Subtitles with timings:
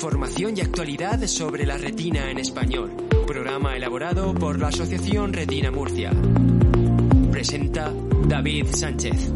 [0.00, 2.90] Información y actualidad sobre la retina en español.
[3.26, 6.10] Programa elaborado por la Asociación Retina Murcia.
[7.30, 7.92] Presenta
[8.26, 9.30] David Sánchez.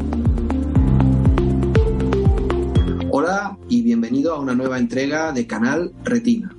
[3.11, 6.57] Hola y bienvenido a una nueva entrega de Canal Retina.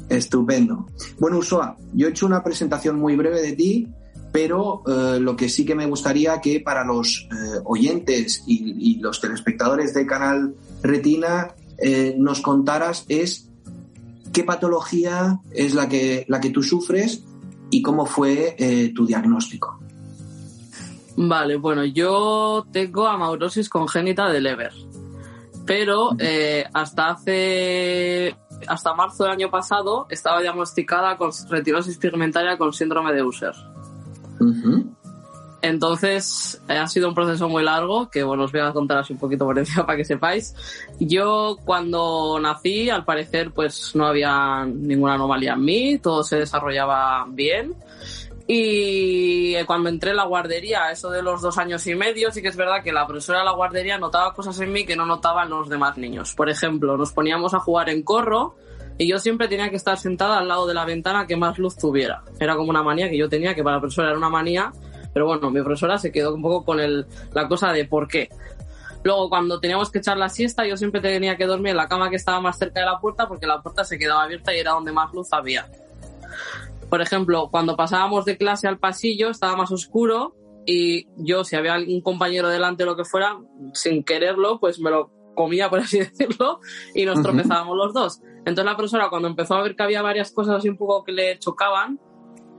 [0.10, 0.86] estupendo.
[1.20, 3.88] Bueno, Usoa, yo he hecho una presentación muy breve de ti,
[4.32, 9.22] pero eh, lo que sí que me gustaría que para los eh, oyentes y, los
[9.22, 13.50] telespectadores de Canal Retina eh, nos contaras es
[14.34, 17.24] qué patología es la que, la que tú sufres
[17.72, 19.80] y cómo fue tu diagnóstico.
[21.16, 24.74] Vale, bueno, yo tengo amaurosis congénita de Leber,
[25.66, 26.12] pero
[26.74, 28.36] hasta hace
[28.68, 33.54] hasta marzo del año pasado estaba diagnosticada con retinosis pigmentaria con síndrome de Usher.
[35.62, 39.20] Entonces, ha sido un proceso muy largo, que bueno, os voy a contar así un
[39.20, 40.56] poquito por encima para que sepáis.
[41.00, 47.26] Yo cuando nací, al parecer, pues no había ninguna anomalía en mí, todo se desarrollaba
[47.30, 47.76] bien.
[48.52, 52.48] Y cuando entré en la guardería, eso de los dos años y medio, sí que
[52.48, 55.52] es verdad que la profesora de la guardería notaba cosas en mí que no notaban
[55.52, 56.34] los demás niños.
[56.34, 58.56] Por ejemplo, nos poníamos a jugar en corro,
[59.00, 61.78] y yo siempre tenía que estar sentada al lado de la ventana que más luz
[61.78, 62.22] tuviera.
[62.38, 64.74] Era como una manía que yo tenía, que para la profesora era una manía,
[65.14, 68.28] pero bueno, mi profesora se quedó un poco con el, la cosa de por qué.
[69.04, 72.10] Luego, cuando teníamos que echar la siesta, yo siempre tenía que dormir en la cama
[72.10, 74.72] que estaba más cerca de la puerta porque la puerta se quedaba abierta y era
[74.72, 75.70] donde más luz había.
[76.90, 81.76] Por ejemplo, cuando pasábamos de clase al pasillo, estaba más oscuro y yo, si había
[81.76, 83.38] algún compañero delante o lo que fuera,
[83.74, 86.60] sin quererlo, pues me lo comía, por así decirlo,
[86.94, 88.22] y nos tropezábamos los dos.
[88.40, 91.12] Entonces la profesora cuando empezó a ver que había varias cosas así un poco que
[91.12, 92.00] le chocaban,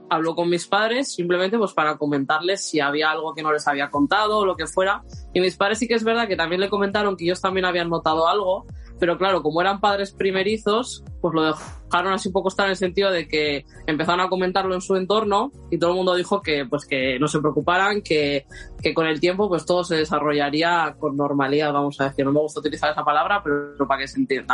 [0.09, 3.89] habló con mis padres simplemente pues para comentarles si había algo que no les había
[3.89, 5.03] contado o lo que fuera.
[5.33, 7.89] Y mis padres sí que es verdad que también le comentaron que ellos también habían
[7.89, 8.65] notado algo,
[9.01, 12.77] pero claro, como eran padres primerizos, pues lo dejaron así un poco estar en el
[12.77, 16.67] sentido de que empezaron a comentarlo en su entorno y todo el mundo dijo que
[16.69, 18.45] pues que no se preocuparan, que,
[18.79, 22.23] que con el tiempo pues todo se desarrollaría con normalidad, vamos a decir.
[22.25, 24.53] No me gusta utilizar esa palabra, pero para que se entienda.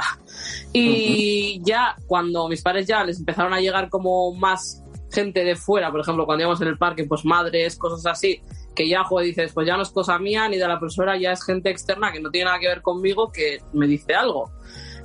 [0.72, 4.81] Y ya cuando mis padres ya les empezaron a llegar como más
[5.12, 8.41] gente de fuera, por ejemplo, cuando íbamos en el parque, pues madres, cosas así,
[8.78, 11.32] que ya, joder, dices, pues ya no es cosa mía ni de la profesora, ya
[11.32, 14.52] es gente externa que no tiene nada que ver conmigo que me dice algo.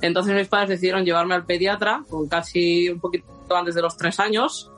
[0.01, 4.19] Entonces mis padres decidieron llevarme al pediatra con casi un poquito antes de los tres
[4.19, 4.71] años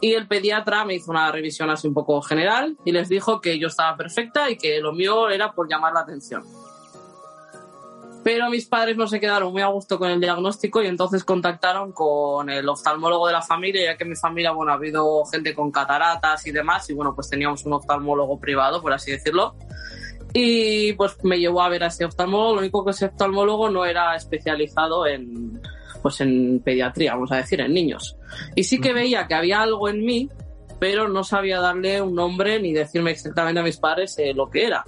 [0.00, 3.58] y el pediatra me hizo una revisión así un poco general y les dijo que
[3.58, 6.44] yo estaba perfecta y que lo mío era por llamar la atención.
[8.28, 11.92] Pero mis padres no se quedaron muy a gusto con el diagnóstico y entonces contactaron
[11.92, 15.54] con el oftalmólogo de la familia, ya que en mi familia, bueno, ha habido gente
[15.54, 19.54] con cataratas y demás, y bueno, pues teníamos un oftalmólogo privado, por así decirlo.
[20.34, 23.86] Y pues me llevó a ver a ese oftalmólogo, lo único que ese oftalmólogo no
[23.86, 25.58] era especializado en,
[26.02, 28.18] pues en pediatría, vamos a decir, en niños.
[28.54, 30.28] Y sí que veía que había algo en mí,
[30.78, 34.66] pero no sabía darle un nombre ni decirme exactamente a mis padres eh, lo que
[34.66, 34.84] era.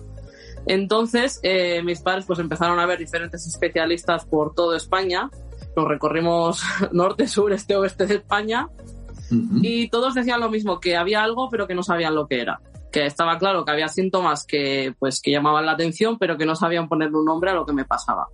[0.66, 5.30] Entonces, eh, mis padres pues empezaron a ver diferentes especialistas por toda España.
[5.76, 6.62] Nos recorrimos
[6.92, 8.68] norte, sur, este, oeste de España.
[9.62, 12.60] Y todos decían lo mismo, que había algo, pero que no sabían lo que era.
[12.90, 16.56] Que estaba claro que había síntomas que, pues, que llamaban la atención, pero que no
[16.56, 18.26] sabían ponerle un nombre a lo que me pasaba.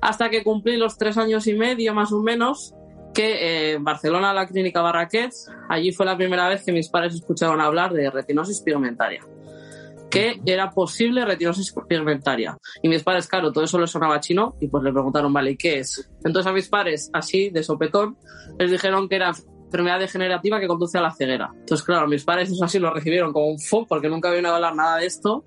[0.00, 2.72] Hasta que cumplí los tres años y medio, más o menos,
[3.14, 7.16] que eh, en Barcelona, la clínica Barraquets, allí fue la primera vez que mis padres
[7.16, 9.26] escucharon hablar de retinosis pigmentaria
[10.10, 12.56] que era posible retinosis pigmentaria.
[12.82, 15.56] Y mis padres, claro, todo eso les sonaba chino y pues le preguntaron, vale, ¿y
[15.56, 16.10] qué es?
[16.24, 18.16] Entonces a mis padres, así, de sopetón,
[18.58, 19.32] les dijeron que era
[19.68, 21.50] enfermedad degenerativa que conduce a la ceguera.
[21.52, 24.74] Entonces, claro, mis padres eso así lo recibieron como un fo porque nunca habían hablar
[24.74, 25.44] nada de esto.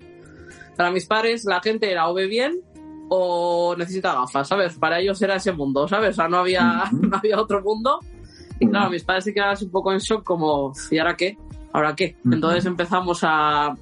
[0.76, 2.60] Para mis padres la gente era o ve bien
[3.08, 4.78] o necesita gafas, ¿sabes?
[4.78, 6.10] Para ellos era ese mundo, ¿sabes?
[6.10, 7.98] O sea, no había, no había otro mundo.
[8.60, 11.36] Y claro, mis padres se quedaron un poco en shock como, ¿y ahora qué?
[11.72, 12.16] ¿Ahora qué?
[12.24, 13.74] Entonces empezamos a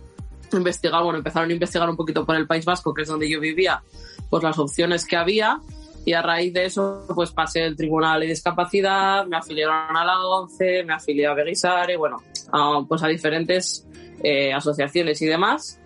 [0.57, 3.41] investigar, bueno, empezaron a investigar un poquito por el País Vasco, que es donde yo
[3.41, 3.83] vivía,
[4.29, 5.61] pues las opciones que había
[6.05, 10.19] y a raíz de eso pues pasé el Tribunal de Discapacidad, me afiliaron a la
[10.27, 13.87] ONCE, me afilié a Beguisare, bueno, a, pues a diferentes
[14.23, 15.79] eh, asociaciones y demás.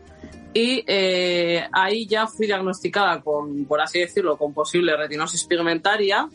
[0.53, 6.29] Y eh, ahí ya fui diagnosticada con, por así decirlo, con posible retinosis pigmentaria,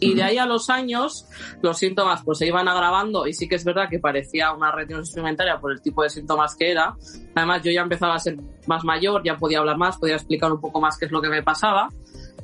[0.00, 1.26] y de ahí a los años,
[1.60, 5.14] los síntomas pues se iban agravando y sí que es verdad que parecía una retinosis
[5.14, 6.96] pigmentaria por el tipo de síntomas que era.
[7.34, 10.60] Además, yo ya empezaba a ser más mayor, ya podía hablar más, podía explicar un
[10.60, 11.90] poco más qué es lo que me pasaba.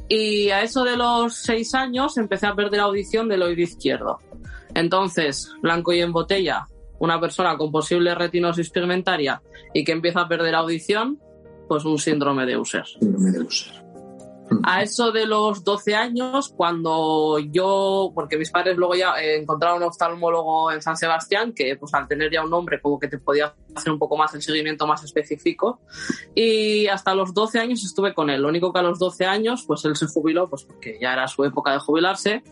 [0.09, 4.19] Y a eso de los seis años empecé a perder audición del oído izquierdo.
[4.75, 6.67] Entonces, blanco y en botella,
[6.99, 9.41] una persona con posible retinosis pigmentaria
[9.73, 11.19] y que empieza a perder audición,
[11.69, 12.85] pues un síndrome de Usher.
[12.87, 13.86] Síndrome de Usher.
[14.69, 19.77] A eso de los 12 años, cuando yo, porque mis padres luego ya eh, encontraron
[19.77, 23.17] un oftalmólogo en San Sebastián, que pues al tener ya un nombre como que te
[23.19, 25.79] podía hacer un poco más el seguimiento más específico.
[26.35, 28.43] Y hasta los 12 años estuve con él.
[28.43, 31.29] Lo único que a los 12 años, pues él se jubiló, pues porque ya era
[31.29, 32.43] su época de jubilarse.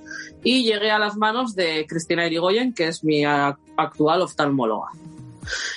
[0.44, 4.86] Y llegué a las manos de Cristina Irigoyen, que es mi actual oftalmóloga.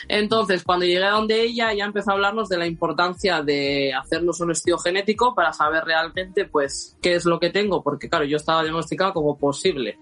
[0.08, 4.40] Entonces, cuando llegué a donde ella, ya empezó a hablarnos de la importancia de hacernos
[4.40, 8.38] un estudio genético para saber realmente, pues, qué es lo que tengo, porque claro, yo
[8.38, 9.98] estaba diagnosticado como posible.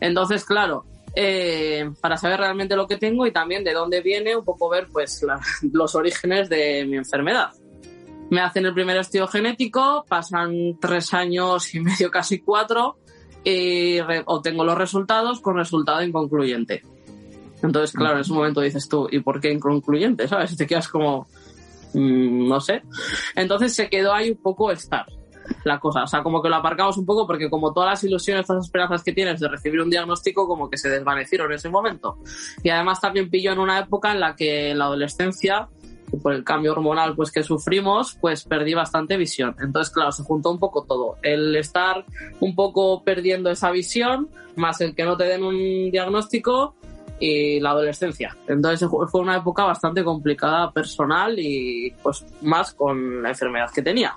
[0.00, 0.84] Entonces, claro,
[1.14, 4.88] eh, para saber realmente lo que tengo y también de dónde viene, un poco ver,
[4.92, 5.24] pues,
[5.72, 7.50] los orígenes de mi enfermedad.
[8.30, 12.98] Me hacen el primer estudio genético, pasan tres años y medio, casi cuatro,
[13.42, 16.82] y obtengo los resultados con resultado inconcluyente.
[17.62, 20.26] Entonces, claro, en ese momento dices tú, ¿y por qué inconcluyente?
[20.28, 20.56] ¿Sabes?
[20.56, 21.26] Te quedas como,
[21.94, 22.82] mm, no sé.
[23.34, 25.06] Entonces se quedó ahí un poco estar
[25.64, 26.04] la cosa.
[26.04, 28.66] O sea, como que lo aparcamos un poco porque como todas las ilusiones, todas las
[28.66, 32.18] esperanzas que tienes de recibir un diagnóstico, como que se desvanecieron en ese momento.
[32.62, 35.68] Y además también pilló en una época en la que la adolescencia,
[36.22, 39.54] por el cambio hormonal pues que sufrimos, pues perdí bastante visión.
[39.60, 41.16] Entonces, claro, se juntó un poco todo.
[41.22, 42.04] El estar
[42.40, 46.74] un poco perdiendo esa visión, más el que no te den un diagnóstico,
[47.20, 48.36] y la adolescencia.
[48.48, 54.16] Entonces fue una época bastante complicada personal y pues más con la enfermedad que tenía.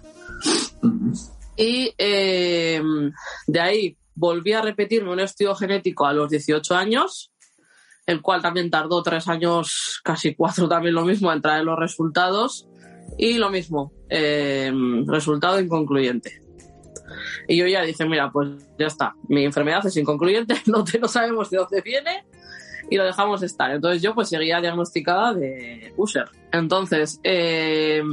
[1.55, 2.81] Y eh,
[3.45, 7.31] de ahí volví a repetirme un estudio genético a los 18 años,
[8.05, 12.67] el cual también tardó tres años, casi cuatro también lo mismo, en traer los resultados.
[13.17, 14.71] Y lo mismo, eh,
[15.05, 16.41] resultado inconcluyente.
[17.47, 18.49] Y yo ya dije, mira, pues
[18.79, 22.25] ya está, mi enfermedad es inconcluyente, no, no sabemos de dónde viene,
[22.89, 23.71] y lo dejamos estar.
[23.71, 26.29] Entonces yo pues seguía diagnosticada de Usher.
[26.51, 28.03] Entonces, eh,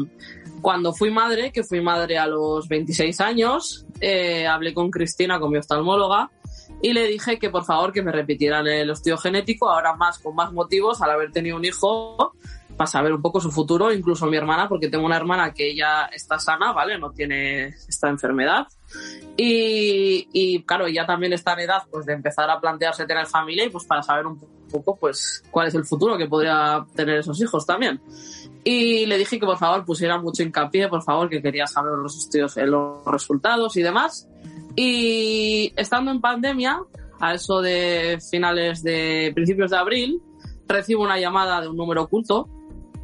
[0.60, 5.50] cuando fui madre, que fui madre a los 26 años, eh, hablé con Cristina, con
[5.50, 6.30] mi oftalmóloga,
[6.82, 10.34] y le dije que por favor que me repitieran el estudio genético, ahora más con
[10.34, 12.34] más motivos, al haber tenido un hijo,
[12.76, 16.06] para saber un poco su futuro, incluso mi hermana, porque tengo una hermana que ella
[16.06, 16.98] está sana, ¿vale?
[16.98, 18.66] No tiene esta enfermedad.
[19.36, 23.66] Y, y claro, ella también está en edad pues de empezar a plantearse tener familia
[23.66, 27.40] y pues para saber un poco pues cuál es el futuro que podría tener esos
[27.40, 28.00] hijos también.
[28.64, 32.16] Y le dije que por favor pusiera mucho hincapié, por favor, que quería saber los
[32.16, 34.28] estudios, eh, los resultados y demás.
[34.76, 36.80] Y estando en pandemia,
[37.20, 40.22] a eso de finales de principios de abril,
[40.66, 42.48] recibo una llamada de un número oculto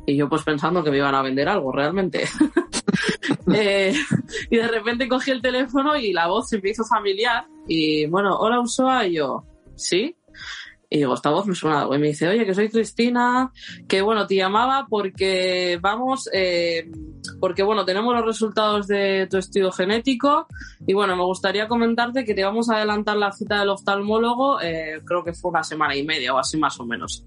[0.07, 2.25] y yo pues pensando que me iban a vender algo realmente.
[3.53, 3.95] Eh,
[4.51, 8.37] y de repente cogí el teléfono y la voz se me hizo familiar y bueno,
[8.37, 9.45] hola Usoa y yo,
[9.77, 10.17] ¿sí?
[10.89, 11.95] Y digo, esta voz me suena algo.
[11.95, 13.51] Y me dice, oye, que soy Cristina,
[13.89, 16.91] que bueno, te llamaba porque vamos, eh,
[17.41, 20.47] porque bueno, tenemos los resultados de tu estudio genético
[20.87, 25.01] y bueno, me gustaría comentarte que te vamos a adelantar la cita del oftalmólogo, eh,
[25.05, 27.25] creo que fue una semana y media o así más o menos.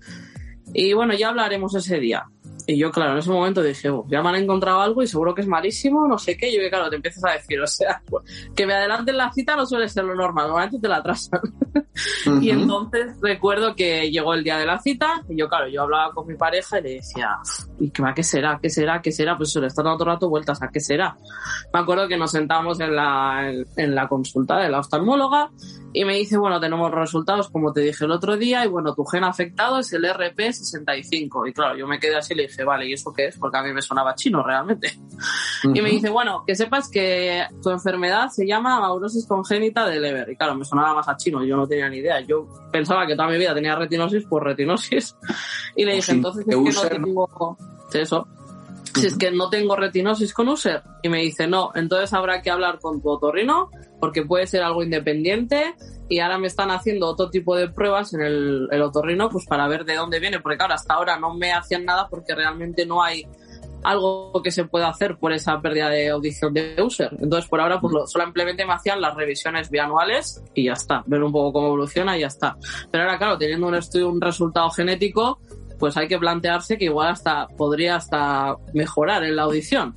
[0.74, 2.25] Y bueno, ya hablaremos ese día.
[2.69, 5.41] Y yo, claro, en ese momento dije, ya me han encontrado algo y seguro que
[5.41, 6.49] es malísimo, no sé qué.
[6.49, 8.03] Y yo, claro, te empiezas a decir, o sea,
[8.55, 11.41] que me adelanten la cita no suele ser lo normal, normalmente te la atrasan.
[12.41, 16.13] Y entonces recuerdo que llegó el día de la cita y yo, claro, yo hablaba
[16.13, 17.38] con mi pareja y le decía,
[17.77, 18.57] ¿y qué, qué será?
[18.61, 19.01] ¿Qué será?
[19.01, 19.35] ¿Qué será?
[19.35, 21.17] Pues se le está dando todo rato vueltas a qué será.
[21.73, 25.51] Me acuerdo que nos sentamos en la, en la consulta de la oftalmóloga
[25.91, 29.03] y me dice, bueno, tenemos resultados como te dije el otro día y bueno, tu
[29.05, 31.49] gen afectado es el RP65.
[31.49, 33.38] Y claro, yo me quedé así y le dije, vale, ¿y eso qué es?
[33.38, 34.94] Porque a mí me sonaba chino realmente.
[35.63, 40.30] Y me dice, bueno, que sepas que tu enfermedad se llama amaurosis congénita de Leber.
[40.30, 42.22] Y claro, me sonaba más a chino, yo no tenía ni idea.
[42.22, 45.16] Yo pensaba que toda mi vida tenía retinosis por retinosis.
[45.75, 47.58] Y le dije, entonces es que no tengo...
[47.94, 48.28] Eso.
[48.96, 50.84] Si es que no tengo retinosis con user.
[51.04, 54.84] Y me dice, no, entonces habrá que hablar con tu otorrino porque puede ser algo
[54.84, 55.75] independiente
[56.10, 59.68] y ahora me están haciendo otro tipo de pruebas en el, el otorrino pues para
[59.68, 63.04] ver de dónde viene, porque claro, hasta ahora no me hacían nada porque realmente no
[63.04, 63.25] hay
[63.84, 67.10] algo que se pueda hacer por esa pérdida de audición de user.
[67.20, 71.24] Entonces, por ahora, pues lo, solamente me hacían las revisiones bianuales y ya está, ver
[71.24, 72.58] un poco cómo evoluciona y ya está.
[72.92, 75.39] Pero ahora, claro, teniendo un estudio, un resultado genético,
[75.79, 79.95] pues hay que plantearse que igual hasta podría hasta mejorar en la audición.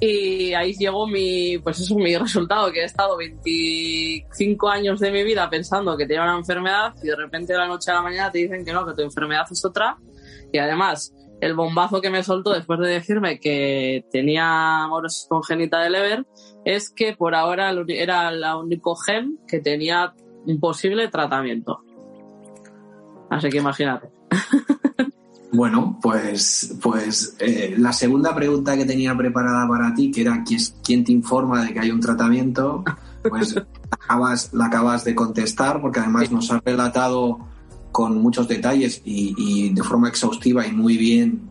[0.00, 5.24] Y ahí llegó mi, pues eso, mi resultado, que he estado 25 años de mi
[5.24, 8.30] vida pensando que tenía una enfermedad y de repente de la noche a la mañana
[8.30, 9.98] te dicen que no, que tu enfermedad es otra.
[10.52, 15.90] Y además, el bombazo que me soltó después de decirme que tenía amorosis congénita de
[15.90, 16.26] Leber
[16.64, 20.14] es que por ahora era el único gen que tenía
[20.46, 21.80] un posible tratamiento.
[23.30, 24.08] Así que imagínate.
[25.52, 30.42] Bueno, pues, pues eh, la segunda pregunta que tenía preparada para ti, que era
[30.82, 32.82] quién te informa de que hay un tratamiento,
[33.28, 37.38] pues la acabas, la acabas de contestar, porque además nos has relatado
[37.92, 41.50] con muchos detalles y, de forma exhaustiva y muy bien,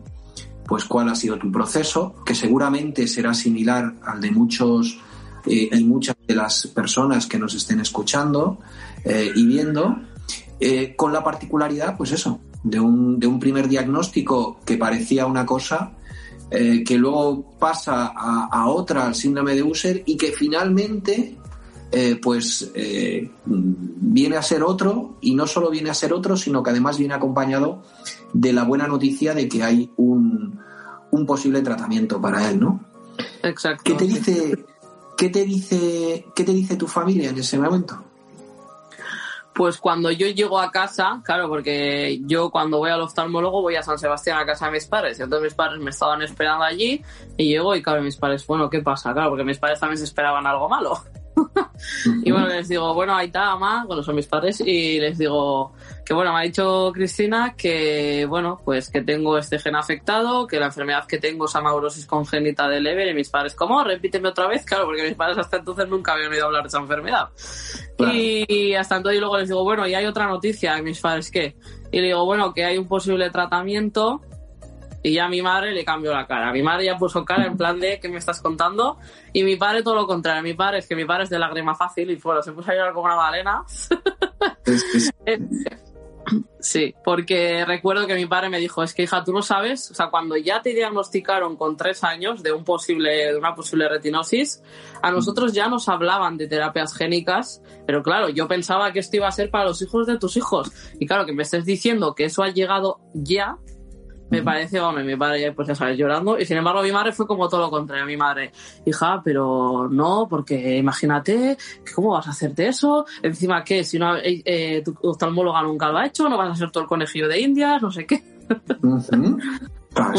[0.66, 4.98] pues cuál ha sido tu proceso, que seguramente será similar al de muchos
[5.46, 8.58] eh, y muchas de las personas que nos estén escuchando
[9.04, 9.96] eh, y viendo,
[10.96, 15.92] con la particularidad, pues eso, de un, de un primer diagnóstico que parecía una cosa,
[16.50, 21.36] eh, que luego pasa a, otra, al síndrome de User, y que finalmente
[21.90, 26.62] eh, pues eh, viene a ser otro, y no solo viene a ser otro, sino
[26.62, 27.82] que además viene acompañado
[28.32, 30.58] de la buena noticia de que hay un,
[31.10, 32.84] un posible tratamiento para él, ¿no?
[33.42, 33.82] Exacto.
[33.84, 34.64] ¿Qué te dice,
[35.16, 38.02] qué te dice, qué te dice tu familia en ese momento?
[39.54, 43.82] Pues cuando yo llego a casa, claro, porque yo cuando voy al oftalmólogo voy a
[43.82, 47.02] San Sebastián a casa de mis padres, y entonces mis padres me estaban esperando allí
[47.36, 49.12] y llego y claro, mis padres, bueno, ¿qué pasa?
[49.12, 50.98] Claro, porque mis padres también se esperaban algo malo.
[52.24, 55.72] Y bueno, les digo, bueno, ahí está, mamá, bueno, son mis padres, y les digo
[56.04, 60.58] que bueno, me ha dicho Cristina que, bueno, pues que tengo este gen afectado, que
[60.58, 63.82] la enfermedad que tengo es amaurosis congénita de Leber, y mis padres, ¿cómo?
[63.84, 66.78] Repíteme otra vez, claro, porque mis padres hasta entonces nunca habían oído hablar de esa
[66.78, 67.28] enfermedad.
[67.98, 71.56] Y hasta entonces luego les digo, bueno, y hay otra noticia, y mis padres, ¿qué?
[71.92, 74.22] Y le digo, bueno, que hay un posible tratamiento
[75.02, 76.52] y ya a mi madre le cambió la cara.
[76.52, 78.98] Mi madre ya puso cara en plan de ¿qué me estás contando?
[79.32, 80.42] Y mi padre todo lo contrario.
[80.42, 82.74] Mi padre es que mi padre es de lágrima fácil y bueno, se puso a
[82.74, 83.64] llorar como una balena.
[86.60, 89.94] Sí, porque recuerdo que mi padre me dijo, es que hija, tú no sabes, o
[89.94, 94.62] sea, cuando ya te diagnosticaron con tres años de un posible, de una posible retinosis,
[95.02, 99.28] a nosotros ya nos hablaban de terapias génicas, pero claro, yo pensaba que esto iba
[99.28, 100.70] a ser para los hijos de tus hijos.
[100.98, 103.58] Y claro, que me estés diciendo que eso ha llegado ya,
[104.32, 106.38] me parece, hombre, mi padre ya, pues ya sabes, llorando.
[106.38, 108.06] Y sin embargo, mi madre fue como todo lo contrario.
[108.06, 108.50] Mi madre,
[108.86, 111.58] hija, pero no, porque imagínate,
[111.94, 113.04] ¿cómo vas a hacerte eso?
[113.22, 113.84] Encima, ¿qué?
[113.84, 116.84] Si no, eh, eh, tu oftalmóloga nunca lo ha hecho, no vas a ser todo
[116.84, 118.22] el conejillo de Indias, no sé qué.
[118.82, 119.02] un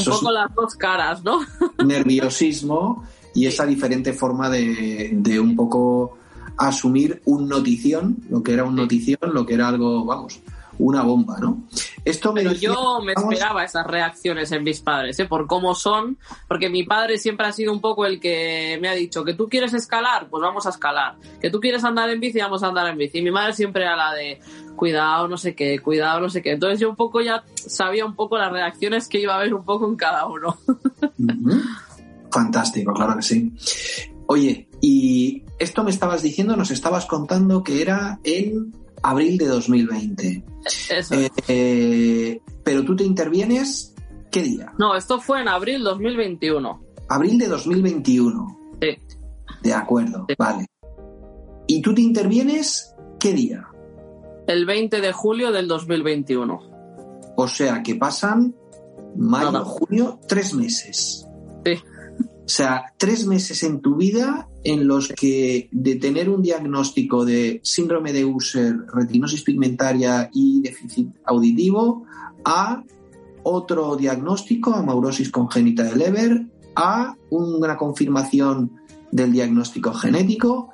[0.06, 1.40] poco las dos caras, ¿no?
[1.84, 3.04] nerviosismo
[3.34, 6.20] y esa diferente forma de, de un poco
[6.58, 10.40] asumir un notición, lo que era un notición, lo que era algo, vamos,
[10.80, 11.64] una bomba, ¿no?
[12.04, 15.26] Esto Pero yo me esperaba esas reacciones en mis padres, ¿eh?
[15.26, 18.94] por cómo son, porque mi padre siempre ha sido un poco el que me ha
[18.94, 22.40] dicho que tú quieres escalar, pues vamos a escalar, que tú quieres andar en bici,
[22.40, 23.20] vamos a andar en bici.
[23.20, 24.40] Y mi madre siempre era la de
[24.76, 26.52] cuidado, no sé qué, cuidado, no sé qué.
[26.52, 29.64] Entonces yo un poco ya sabía un poco las reacciones que iba a haber un
[29.64, 30.58] poco en cada uno.
[32.32, 33.54] Fantástico, claro que sí.
[34.26, 40.44] Oye, y esto me estabas diciendo, nos estabas contando que era en abril de 2020.
[40.90, 41.16] Eso.
[41.48, 43.94] Eh, pero tú te intervienes,
[44.32, 44.74] ¿qué día?
[44.80, 46.82] No, esto fue en abril 2021.
[47.10, 48.60] Abril de 2021.
[48.82, 48.98] Sí.
[49.62, 50.66] De acuerdo, vale.
[51.68, 53.68] ¿Y tú te intervienes qué día?
[54.48, 56.62] El 20 de julio del 2021.
[57.36, 58.56] O sea que pasan
[59.16, 61.28] mayo, junio, tres meses.
[62.46, 67.62] O sea, tres meses en tu vida en los que de tener un diagnóstico de
[67.64, 72.06] síndrome de Usher, retinosis pigmentaria y déficit auditivo
[72.44, 72.84] a
[73.44, 76.46] otro diagnóstico, amaurosis congénita de Leber,
[76.76, 78.72] a una confirmación
[79.12, 80.70] del diagnóstico genético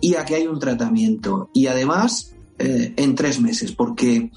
[0.00, 1.48] y a que hay un tratamiento.
[1.54, 4.30] Y además eh, en tres meses, porque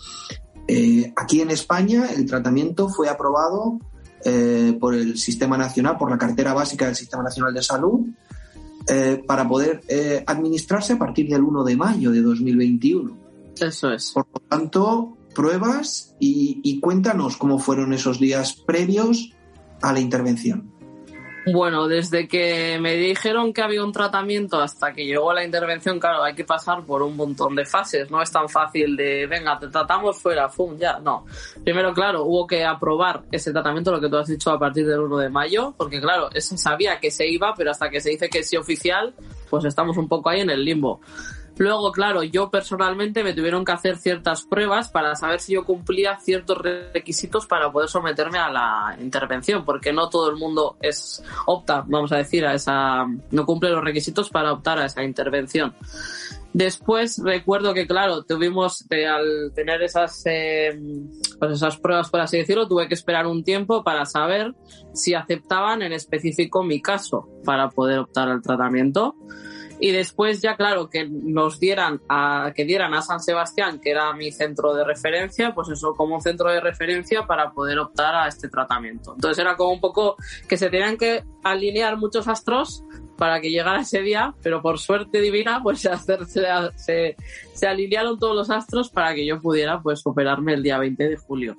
[0.67, 3.79] eh, aquí en España el tratamiento fue aprobado
[4.23, 8.07] eh, por el Sistema Nacional, por la cartera básica del Sistema Nacional de Salud,
[9.27, 9.81] para poder
[10.25, 13.17] administrarse a partir del 1 de mayo de 2021.
[13.59, 14.11] Eso es.
[14.13, 19.33] Por lo tanto, pruebas y cuéntanos cómo fueron esos días previos
[19.81, 20.76] a la intervención.
[21.51, 26.23] Bueno, desde que me dijeron que había un tratamiento hasta que llegó la intervención, claro,
[26.23, 28.11] hay que pasar por un montón de fases.
[28.11, 30.99] No es tan fácil de, venga, te tratamos fuera, fum, ya.
[30.99, 31.25] No.
[31.63, 34.99] Primero, claro, hubo que aprobar ese tratamiento, lo que tú has dicho a partir del
[34.99, 38.29] 1 de mayo, porque claro, eso sabía que se iba, pero hasta que se dice
[38.29, 39.13] que sí oficial,
[39.49, 40.99] pues estamos un poco ahí en el limbo.
[41.57, 46.19] Luego, claro, yo personalmente me tuvieron que hacer ciertas pruebas para saber si yo cumplía
[46.19, 51.83] ciertos requisitos para poder someterme a la intervención, porque no todo el mundo es opta,
[51.87, 55.73] vamos a decir, a esa, no cumple los requisitos para optar a esa intervención.
[56.53, 60.79] Después recuerdo que, claro, tuvimos, al tener esas, eh,
[61.39, 64.55] pues esas pruebas, por así decirlo, tuve que esperar un tiempo para saber
[64.93, 69.15] si aceptaban en específico mi caso para poder optar al tratamiento
[69.79, 74.13] y después ya claro que nos dieran a que dieran a San Sebastián que era
[74.13, 78.49] mi centro de referencia pues eso como centro de referencia para poder optar a este
[78.49, 79.13] tratamiento.
[79.15, 80.15] Entonces era como un poco
[80.47, 82.83] que se tenían que alinear muchos astros
[83.17, 86.25] para que llegara ese día pero por suerte divina pues se,
[86.75, 87.15] se,
[87.53, 91.17] se alinearon todos los astros para que yo pudiera pues operarme el día 20 de
[91.17, 91.55] julio.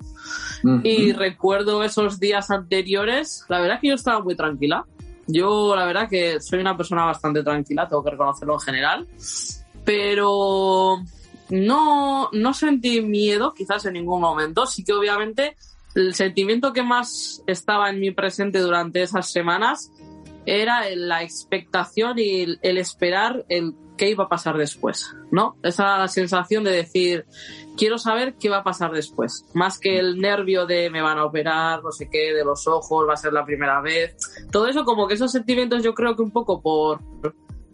[0.83, 4.85] Y recuerdo esos días anteriores la verdad que yo estaba muy tranquila
[5.31, 9.07] yo, la verdad, que soy una persona bastante tranquila, tengo que reconocerlo en general,
[9.85, 10.97] pero
[11.49, 14.65] no, no sentí miedo, quizás en ningún momento.
[14.65, 15.55] Sí que, obviamente,
[15.95, 19.91] el sentimiento que más estaba en mi presente durante esas semanas
[20.45, 25.57] era la expectación y el esperar el qué iba a pasar después, ¿no?
[25.61, 27.25] Esa sensación de decir,
[27.77, 31.25] quiero saber qué va a pasar después, más que el nervio de me van a
[31.25, 34.15] operar, no sé qué, de los ojos, va a ser la primera vez.
[34.51, 37.01] Todo eso, como que esos sentimientos yo creo que un poco por,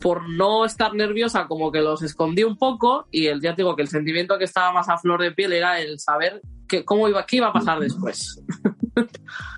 [0.01, 3.83] por no estar nerviosa, como que los escondí un poco y el, ya digo que
[3.83, 7.23] el sentimiento que estaba más a flor de piel era el saber que, cómo iba,
[7.27, 8.43] qué iba a pasar después.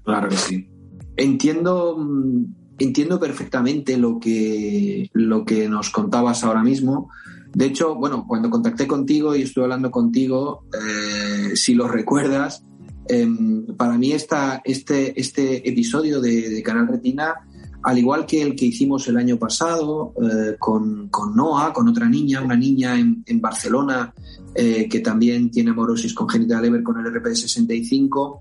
[0.04, 0.70] Claro que sí.
[1.18, 2.46] Entiendo mm,
[2.80, 7.10] entiendo perfectamente lo que, lo que nos contabas ahora mismo.
[7.54, 12.64] De hecho, bueno, cuando contacté contigo y estuve hablando contigo, eh, si lo recuerdas,
[13.08, 17.47] em, para mí esta, este, este episodio de, Canal Retina,
[17.84, 22.08] al igual que el que hicimos el año pasado eh, con, con, Noah, con otra
[22.10, 24.14] niña, una niña en, en Barcelona
[24.60, 28.40] eh, que también tiene amorosis congénita Leber con el RP65,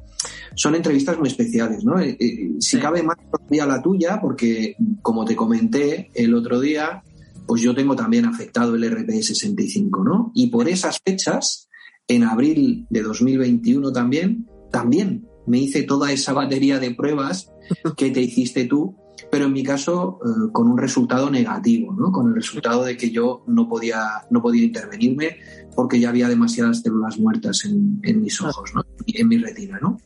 [0.55, 2.01] son entrevistas muy especiales, ¿no?
[2.01, 7.03] Eh, eh, si cabe más todavía la tuya, porque como te comenté el otro día,
[7.47, 10.33] pues yo tengo también afectado el RP65, ¿no?
[10.35, 11.69] Y por esas fechas,
[12.09, 17.53] en abril de 2021 también, también me hice toda esa batería de pruebas
[17.97, 18.97] que te hiciste tú,
[19.31, 22.13] pero en mi caso eh, con un resultado negativo, ¿no?
[22.13, 25.39] Con el resultado de que yo no podía, no podía intervenirme
[25.75, 28.83] porque ya había demasiadas células muertas en, mis ojos, ¿no?
[29.07, 29.79] en mi retina.
[29.81, 30.01] ¿no?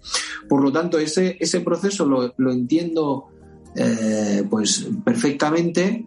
[0.49, 3.29] Por lo tanto, ese, ese proceso lo, lo entiendo
[3.77, 6.05] eh, pues perfectamente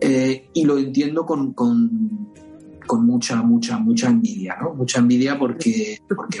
[0.00, 2.32] eh, y lo entiendo con, con,
[2.84, 4.74] con, mucha, mucha, mucha envidia, ¿no?
[4.74, 6.40] Mucha envidia porque, porque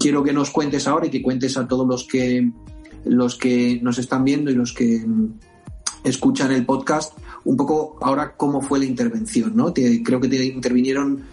[0.00, 2.50] quiero que nos cuentes ahora y que cuentes a todos los que,
[3.06, 5.04] los que nos están viendo y los que
[6.04, 9.72] escuchan el podcast un poco ahora cómo fue la intervención, ¿no?
[9.72, 11.24] creo que te intervinieron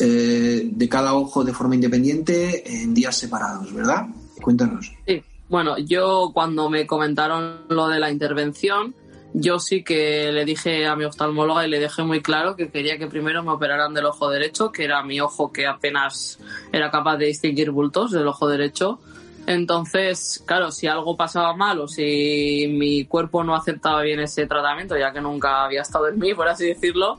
[0.00, 4.06] eh, de cada ojo de forma independiente en días separados, ¿verdad?
[4.40, 4.92] Cuéntanos.
[5.06, 8.94] Sí, bueno, yo cuando me comentaron lo de la intervención,
[9.34, 12.98] yo sí que le dije a mi oftalmóloga y le dejé muy claro que quería
[12.98, 16.38] que primero me operaran del ojo derecho, que era mi ojo que apenas
[16.72, 19.00] era capaz de distinguir bultos del ojo derecho.
[19.48, 24.94] Entonces, claro, si algo pasaba mal o si mi cuerpo no aceptaba bien ese tratamiento,
[24.98, 27.18] ya que nunca había estado en mí, por así decirlo,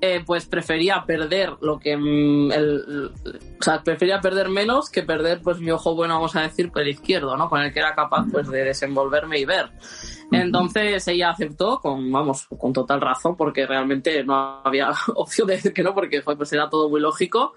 [0.00, 3.10] eh, pues prefería perder lo que mm, el,
[3.58, 6.82] o sea, prefería perder menos que perder pues mi ojo bueno, vamos a decir, por
[6.82, 7.48] el izquierdo, ¿no?
[7.48, 9.70] Con el que era capaz pues de desenvolverme y ver.
[10.30, 15.72] Entonces ella aceptó con, vamos, con total razón, porque realmente no había opción de decir
[15.72, 17.54] que no, porque pues era todo muy lógico.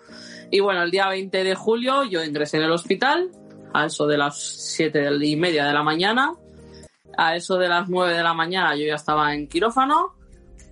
[0.49, 3.29] Y bueno, el día 20 de julio yo ingresé en el hospital,
[3.73, 4.39] a eso de las
[4.75, 6.33] 7 y media de la mañana.
[7.17, 10.17] a eso de las 9 de la mañana yo ya estaba en quirófano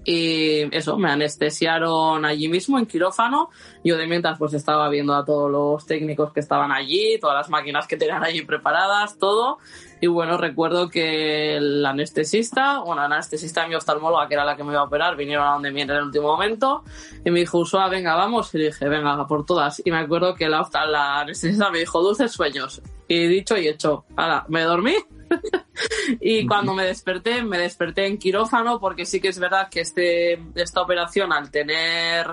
[0.07, 3.49] y eso, me anestesiaron allí mismo en quirófano.
[3.83, 7.49] Yo de mientras pues estaba viendo a todos los técnicos que estaban allí, todas las
[7.49, 9.57] máquinas que tenían allí preparadas, todo.
[10.05, 14.63] Y bueno, recuerdo que el anestesista, bueno, el anestesista mi oftalmóloga, que era la que
[14.63, 16.83] me iba a operar, vinieron a donde viene en el último momento
[17.25, 18.53] y me dijo, Usua, venga, vamos.
[18.53, 19.81] Y dije, venga, por todas.
[19.83, 22.83] Y me acuerdo que la, la anestesista me dijo, dulces sueños.
[23.07, 24.93] Y dicho y hecho, ahora, me dormí
[26.21, 30.39] y cuando me desperté, me desperté en quirófano porque sí que es verdad que este,
[30.53, 32.27] esta operación al tener,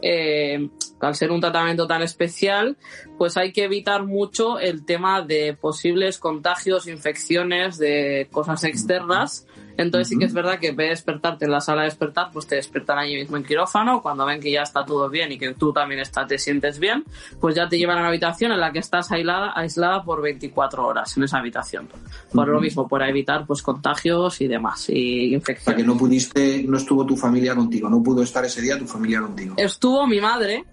[0.00, 0.68] eh,
[1.00, 2.76] al ser un tratamiento tan especial,
[3.18, 10.08] pues hay que evitar mucho el tema de posibles contagios, infecciones, de cosas externas entonces
[10.08, 12.46] sí que es verdad que en vez de despertarte en la sala de despertar, pues
[12.46, 14.00] te despertan allí mismo en quirófano.
[14.02, 17.04] Cuando ven que ya está todo bien y que tú también está, te sientes bien,
[17.40, 20.86] pues ya te llevan a una habitación en la que estás aislada, aislada por 24
[20.86, 21.88] horas en esa habitación.
[22.32, 25.64] Por lo mismo, para evitar pues contagios y demás, y infecciones.
[25.64, 28.86] Para que no pudiste, no estuvo tu familia contigo, no pudo estar ese día tu
[28.86, 29.54] familia contigo.
[29.58, 30.64] Estuvo mi madre,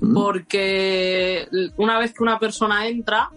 [0.00, 3.30] porque una vez que una persona entra,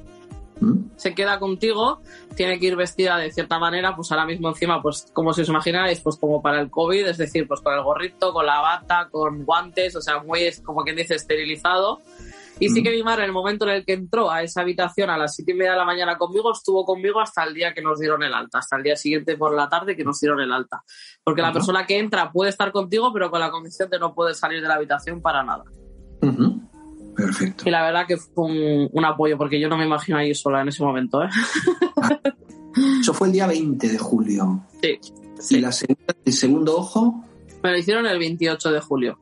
[0.95, 2.01] se queda contigo,
[2.35, 5.49] tiene que ir vestida de cierta manera, pues ahora mismo encima, pues como si os
[5.49, 9.09] imagináis, pues como para el COVID, es decir, pues con el gorrito, con la bata,
[9.11, 11.99] con guantes, o sea, muy, como quien dice, esterilizado.
[12.59, 15.09] Y sí que mi madre, en el momento en el que entró a esa habitación
[15.09, 17.81] a las siete y media de la mañana conmigo, estuvo conmigo hasta el día que
[17.81, 20.53] nos dieron el alta, hasta el día siguiente por la tarde que nos dieron el
[20.53, 20.83] alta.
[21.23, 24.35] Porque la persona que entra puede estar contigo, pero con la condición de no poder
[24.35, 25.63] salir de la habitación para nada.
[27.15, 27.63] Perfecto.
[27.67, 28.45] Y la verdad que fue
[28.91, 31.23] un, apoyo, porque yo no me imagino ahí sola en ese momento.
[31.23, 31.29] ¿eh?
[33.01, 34.65] Eso fue el día 20 de julio.
[34.81, 34.99] Sí.
[35.49, 35.71] ¿Y la
[36.25, 37.23] el segundo ojo?
[37.63, 39.19] Me lo hicieron el 28 de julio.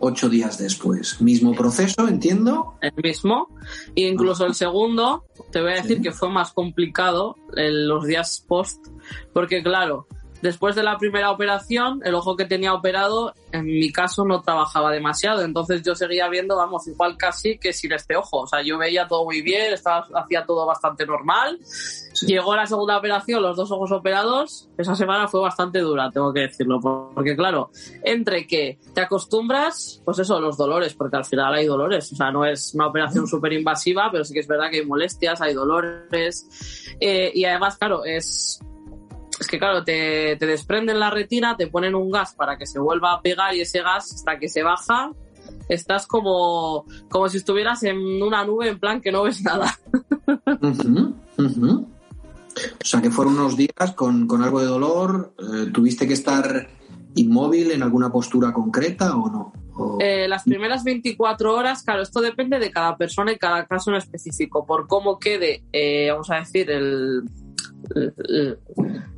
[0.00, 1.20] Ocho días después.
[1.20, 2.74] Mismo proceso, entiendo.
[2.82, 3.48] El mismo.
[3.94, 8.44] E incluso el segundo, te voy a decir que fue más complicado en los días
[8.46, 8.88] post,
[9.32, 10.06] porque claro,
[10.44, 14.92] Después de la primera operación, el ojo que tenía operado, en mi caso, no trabajaba
[14.92, 15.40] demasiado.
[15.40, 18.40] Entonces yo seguía viendo, vamos, igual casi que sin este ojo.
[18.40, 21.58] O sea, yo veía todo muy bien, estaba, hacía todo bastante normal.
[22.26, 24.68] Llegó la segunda operación, los dos ojos operados.
[24.76, 26.78] Esa semana fue bastante dura, tengo que decirlo.
[27.14, 27.70] Porque claro,
[28.02, 32.12] entre que te acostumbras, pues eso, los dolores, porque al final hay dolores.
[32.12, 34.84] O sea, no es una operación súper invasiva, pero sí que es verdad que hay
[34.84, 36.90] molestias, hay dolores.
[37.00, 38.60] Eh, y además, claro, es
[39.44, 42.78] es que claro, te, te, desprenden la retina, te ponen un gas para que se
[42.78, 45.10] vuelva a pegar y ese gas hasta que se baja,
[45.68, 49.78] estás como, como si estuvieras en una nube en plan que no ves nada.
[51.36, 56.68] O sea que fueron unos días con, algo de dolor, eh, ¿tuviste que estar
[57.16, 59.52] inmóvil en alguna postura concreta o no?
[60.00, 63.96] Eh, las primeras 24 horas, claro, esto depende de cada persona y cada caso en
[63.96, 67.24] específico, por cómo quede, eh, vamos a decir, el,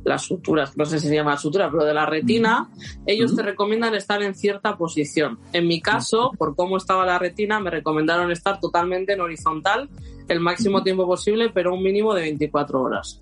[0.03, 2.69] las suturas, no sé si se llama sutura, pero de la retina,
[3.05, 5.39] ellos te recomiendan estar en cierta posición.
[5.53, 9.89] En mi caso, por cómo estaba la retina, me recomendaron estar totalmente en horizontal
[10.27, 13.21] el máximo tiempo posible, pero un mínimo de 24 horas.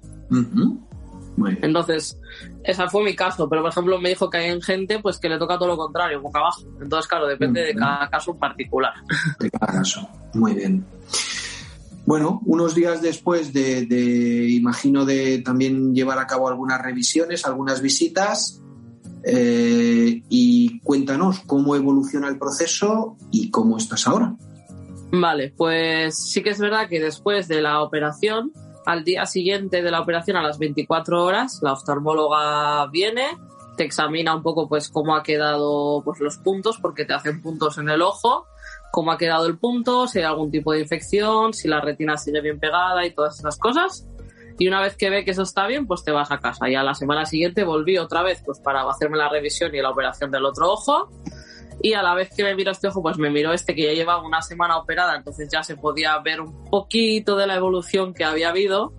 [1.61, 2.19] Entonces,
[2.63, 5.37] ese fue mi caso, pero por ejemplo me dijo que hay gente pues que le
[5.37, 6.61] toca todo lo contrario, boca abajo.
[6.81, 8.93] Entonces, claro, depende de cada caso en particular.
[9.39, 10.07] De cada caso.
[10.33, 10.85] Muy bien.
[12.05, 18.61] Bueno, unos días después de, imagino, de también llevar a cabo algunas revisiones, algunas visitas,
[19.23, 24.35] eh, y cuéntanos cómo evoluciona el proceso y cómo estás ahora.
[25.11, 28.51] Vale, pues sí que es verdad que después de la operación,
[28.85, 33.25] al día siguiente de la operación a las 24 horas, la oftalmóloga viene,
[33.77, 37.79] te examina un poco pues cómo ha quedado pues los puntos, porque te hacen puntos
[37.79, 38.45] en el ojo
[38.95, 42.39] cómo ha quedado el punto, si hay algún tipo de infección, si la retina sigue
[42.39, 44.07] bien pegada y todas esas cosas.
[44.57, 46.69] Y una vez que ve que eso está bien, pues te vas a casa.
[46.69, 49.89] Y a la semana siguiente volví otra vez pues para hacerme la revisión y la
[49.89, 51.09] operación del otro ojo.
[51.81, 53.91] Y a la vez que me miró este ojo, pues me miró este que ya
[53.91, 58.23] llevaba una semana operada, entonces ya se podía ver un poquito de la evolución que
[58.23, 58.93] había habido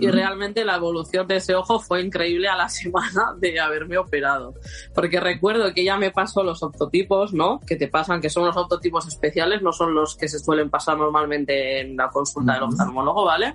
[0.00, 4.54] y realmente la evolución de ese ojo fue increíble a la semana de haberme operado.
[4.94, 7.60] Porque recuerdo que ya me pasó los octotipos, ¿no?
[7.60, 10.98] Que te pasan, que son los octotipos especiales, no son los que se suelen pasar
[10.98, 13.54] normalmente en la consulta del oftalmólogo, ¿vale?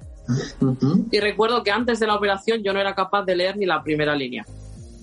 [1.11, 3.81] Y recuerdo que antes de la operación yo no era capaz de leer ni la
[3.81, 4.45] primera línea.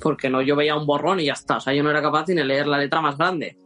[0.01, 1.57] Porque no, yo veía un borrón y ya está.
[1.57, 3.57] O sea, yo no era capaz ni de leer la letra más grande.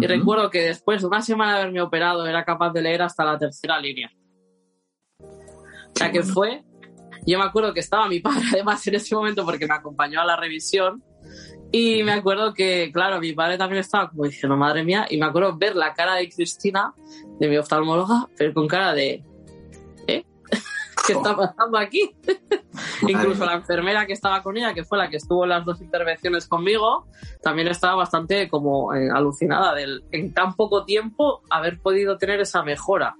[0.00, 3.24] Y recuerdo que después de una semana de haberme operado era capaz de leer hasta
[3.24, 4.10] la tercera línea.
[5.20, 6.62] O sea que fue
[7.30, 10.24] yo me acuerdo que estaba mi padre además en ese momento porque me acompañó a
[10.24, 11.02] la revisión
[11.70, 15.26] y me acuerdo que, claro, mi padre también estaba como diciendo, madre mía, y me
[15.26, 16.94] acuerdo ver la cara de Cristina,
[17.38, 19.22] de mi oftalmóloga, pero con cara de...
[20.06, 20.24] ¿Eh?
[21.06, 22.10] ¿qué está pasando aquí?
[23.06, 25.80] Incluso la enfermera que estaba con ella, que fue la que estuvo en las dos
[25.82, 27.06] intervenciones conmigo,
[27.42, 32.62] también estaba bastante como eh, alucinada del en tan poco tiempo haber podido tener esa
[32.62, 33.14] mejora.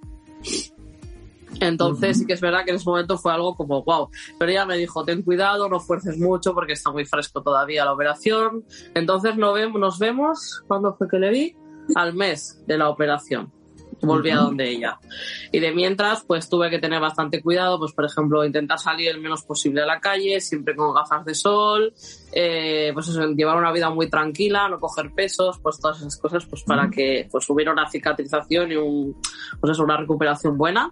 [1.59, 4.09] Entonces sí que es verdad que en ese momento fue algo como wow.
[4.37, 7.93] Pero ella me dijo, ten cuidado, no fuerces mucho porque está muy fresco todavía la
[7.93, 8.65] operación.
[8.95, 11.55] Entonces nos vemos, nos vemos, ¿cuándo fue que le vi?
[11.95, 13.51] Al mes de la operación
[14.01, 14.99] volví a donde ella.
[15.51, 19.19] Y de mientras, pues tuve que tener bastante cuidado, pues por ejemplo, intentar salir el
[19.19, 21.93] menos posible a la calle, siempre con gafas de sol,
[22.31, 26.45] eh, pues eso, llevar una vida muy tranquila, no coger pesos, pues todas esas cosas,
[26.45, 29.15] pues para que pues hubiera una cicatrización y un,
[29.59, 30.91] pues eso, una recuperación buena.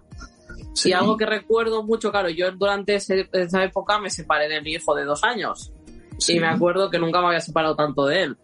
[0.84, 4.94] Y algo que recuerdo mucho, claro, yo durante esa época me separé de mi hijo
[4.94, 5.72] de dos años.
[6.26, 8.36] Y me acuerdo que nunca me había separado tanto de él.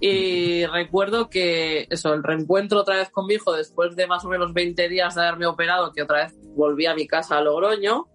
[0.00, 4.28] Y recuerdo que eso, el reencuentro otra vez con mi hijo después de más o
[4.28, 8.06] menos 20 días de haberme operado, que otra vez volví a mi casa a Logroño,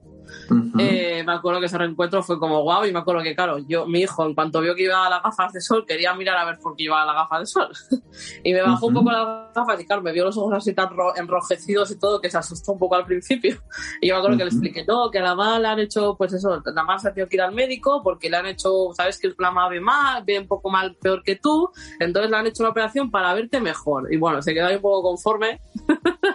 [0.80, 3.86] eh, me acuerdo que ese reencuentro fue como guau y me acuerdo que, claro, yo,
[3.86, 6.46] mi hijo, en cuanto vio que iba a las gafas de sol, quería mirar a
[6.46, 7.70] ver por qué iba a las gafas de sol.
[8.44, 10.90] y me bajó un poco las gafas y, claro, me vio los ojos así tan
[11.16, 13.58] enrojecidos y todo que se asustó un poco al principio.
[14.02, 16.16] Y yo me acuerdo que le expliqué, no, que a la mamá le han hecho,
[16.18, 18.90] pues eso, la mamá se ha tenido que ir al médico porque le han hecho,
[18.94, 22.38] sabes que la mamá ve mal, ve un poco mal, peor que tú, entonces le
[22.38, 24.12] han hecho la operación para verte mejor.
[24.12, 25.62] Y bueno, se quedó ahí un poco conforme.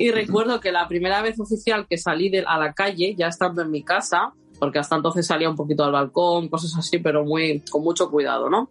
[0.00, 3.60] Y recuerdo que la primera vez oficial que salí de, a la calle, ya estando
[3.60, 7.62] en mi casa, porque hasta entonces salía un poquito al balcón, cosas así, pero muy,
[7.70, 8.70] con mucho cuidado, ¿no?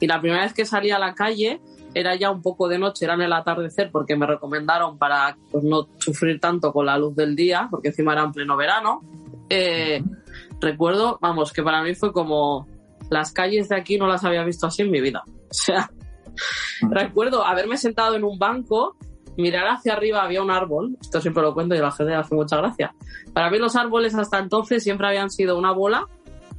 [0.00, 1.60] Y la primera vez que salí a la calle
[1.92, 5.62] era ya un poco de noche, era en el atardecer, porque me recomendaron para pues,
[5.62, 9.02] no sufrir tanto con la luz del día, porque encima era en pleno verano.
[9.50, 10.02] Eh,
[10.58, 12.66] recuerdo, vamos, que para mí fue como
[13.10, 15.22] las calles de aquí no las había visto así en mi vida.
[15.52, 15.90] O sea,
[16.88, 18.96] recuerdo haberme sentado en un banco
[19.36, 22.56] mirar hacia arriba había un árbol, esto siempre lo cuento y la gente hace mucha
[22.56, 22.94] gracia.
[23.32, 26.06] Para mí los árboles hasta entonces siempre habían sido una bola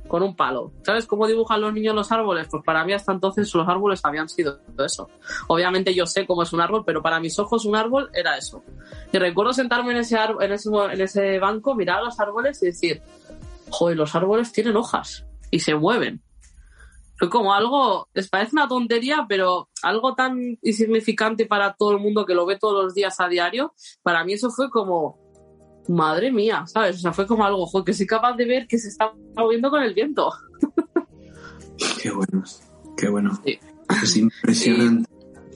[0.07, 0.71] con un palo.
[0.83, 2.47] ¿Sabes cómo dibujan los niños los árboles?
[2.49, 5.09] Pues para mí hasta entonces los árboles habían sido eso.
[5.47, 8.63] Obviamente yo sé cómo es un árbol, pero para mis ojos un árbol era eso.
[9.11, 12.67] Y recuerdo sentarme en ese, en ese, en ese banco, mirar a los árboles y
[12.67, 13.01] decir,
[13.69, 16.21] joder, los árboles tienen hojas y se mueven.
[17.23, 22.25] Fue como algo, les parece una tontería, pero algo tan insignificante para todo el mundo
[22.25, 25.17] que lo ve todos los días a diario, para mí eso fue como,
[25.87, 26.97] madre mía, ¿sabes?
[26.97, 29.69] O sea, fue como algo, joder, que soy capaz de ver que se está moviendo
[29.69, 30.33] con el viento.
[32.01, 32.43] Qué bueno,
[32.97, 33.39] qué bueno.
[33.45, 35.09] Es impresionante.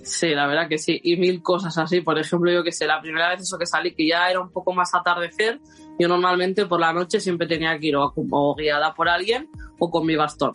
[0.04, 1.02] Sí, la verdad que sí.
[1.04, 2.00] Y mil cosas así.
[2.00, 4.52] Por ejemplo, yo que sé, la primera vez eso que salí, que ya era un
[4.52, 5.60] poco más atardecer,
[6.00, 9.50] yo normalmente por la noche siempre tenía que ir o guiada por alguien
[9.80, 10.54] o con mi bastón.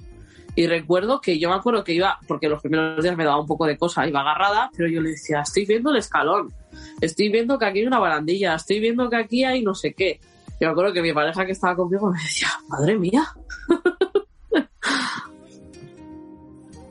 [0.55, 3.47] Y recuerdo que yo me acuerdo que iba, porque los primeros días me daba un
[3.47, 6.53] poco de cosa, iba agarrada, pero yo le decía, estoy viendo el escalón,
[7.01, 10.21] estoy viendo que aquí hay una barandilla, estoy viendo que aquí hay no sé qué.
[10.61, 13.27] Y me acuerdo que mi pareja que estaba conmigo me decía, madre mía.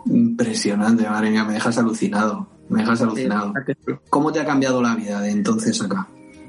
[0.07, 3.53] Impresionante, madre mía, me dejas alucinado, me dejas alucinado.
[4.09, 6.07] ¿Cómo te ha cambiado la vida de entonces acá?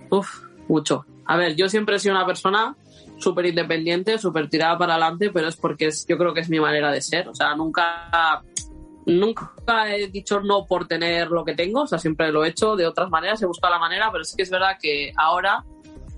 [0.09, 1.05] Uf, mucho.
[1.27, 2.75] A ver, yo siempre he sido una persona
[3.23, 6.61] súper independiente, súper tirada para adelante, pero es porque es, yo creo que es mi
[6.61, 7.29] manera de ser.
[7.29, 8.43] O sea, nunca,
[9.07, 12.77] nunca he dicho no por tener lo que tengo, o sea, siempre lo he hecho
[12.77, 15.65] de otras maneras, he buscado la manera, pero sí que es verdad que ahora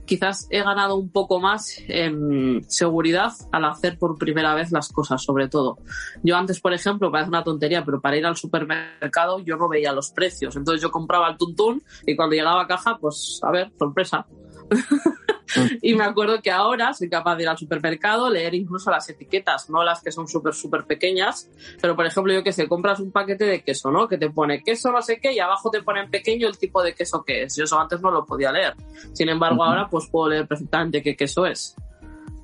[0.04, 5.22] quizás he ganado un poco más en seguridad al hacer por primera vez las cosas,
[5.22, 5.78] sobre todo.
[6.22, 9.92] Yo antes, por ejemplo, parece una tontería, pero para ir al supermercado yo no veía
[9.92, 10.56] los precios.
[10.56, 14.26] Entonces yo compraba el tuntún y cuando llegaba a caja, pues, a ver, sorpresa.
[15.82, 19.70] y me acuerdo que ahora soy capaz de ir al supermercado, leer incluso las etiquetas,
[19.70, 23.12] no las que son súper, súper pequeñas, pero por ejemplo, yo que sé, compras un
[23.12, 24.08] paquete de queso, ¿no?
[24.08, 26.82] Que te pone queso no sé qué y abajo te pone en pequeño el tipo
[26.82, 27.56] de queso que es.
[27.56, 28.74] Yo eso antes no lo podía leer.
[29.12, 31.76] Sin embargo, ahora pues puedo leer perfectamente qué queso es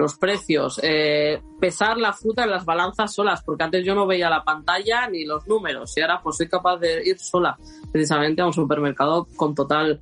[0.00, 4.30] los precios, eh, pesar la fruta en las balanzas solas, porque antes yo no veía
[4.30, 7.58] la pantalla ni los números y ahora pues soy capaz de ir sola
[7.92, 10.00] precisamente a un supermercado con total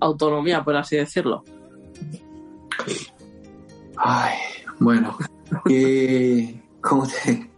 [0.00, 1.44] autonomía, por así decirlo.
[3.96, 4.34] Ay,
[4.78, 5.16] bueno,
[6.80, 7.50] como, te,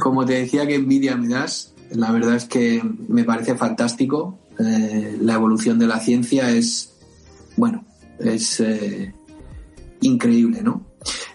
[0.00, 1.74] como te decía, que envidia me das.
[1.90, 4.38] La verdad es que me parece fantástico.
[4.58, 6.94] Eh, la evolución de la ciencia es,
[7.56, 7.84] bueno,
[8.18, 9.14] es eh,
[10.00, 10.84] increíble, ¿no?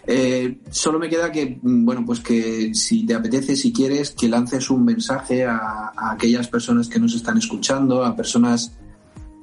[0.06, 4.70] Eh, solo me queda que, bueno, pues que si te apetece, si quieres, que lances
[4.70, 8.74] un mensaje a, a aquellas personas que nos están escuchando, a personas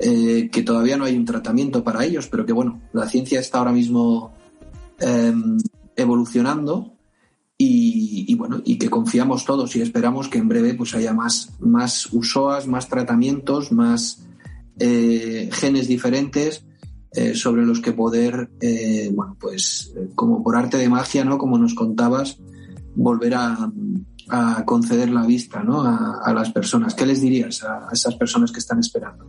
[0.02, 3.58] eh, que todavía no hay un tratamiento para ellos, pero que bueno, la ciencia está
[3.58, 4.32] ahora mismo
[4.98, 5.58] em,
[5.96, 6.94] evolucionando
[7.58, 12.10] y, bueno, y que confiamos todos y esperamos que en breve pues haya más, más
[12.10, 14.26] USOAS, más tratamientos, más
[14.78, 16.64] eh, genes diferentes
[17.12, 18.48] eh, sobre los que poder,
[19.12, 21.36] bueno, pues como por arte de magia, ¿no?
[21.36, 22.38] Como nos contabas,
[22.94, 23.70] volver a,
[24.64, 25.82] conceder la vista, ¿no?
[25.82, 26.94] A, las personas.
[26.94, 29.26] ¿Qué les dirías a esas personas que están esperando?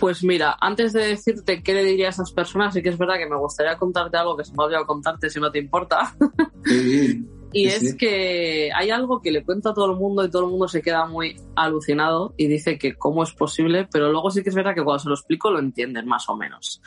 [0.00, 3.18] Pues mira, antes de decirte qué le diría a esas personas, sí que es verdad
[3.18, 6.16] que me gustaría contarte algo que se me ha olvidado contarte si no te importa.
[6.64, 10.30] Sí, y sí, es que hay algo que le cuento a todo el mundo y
[10.30, 14.30] todo el mundo se queda muy alucinado y dice que cómo es posible, pero luego
[14.30, 16.80] sí que es verdad que cuando se lo explico lo entienden más o menos.